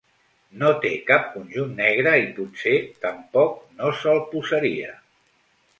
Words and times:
No 0.61 0.69
té 0.85 0.91
cap 1.09 1.27
conjunt 1.35 1.75
negre 1.81 2.15
i 2.23 2.25
potser 2.39 2.75
tampoc 3.07 3.57
no 3.83 3.95
se'l 4.01 4.25
posaria. 4.33 4.97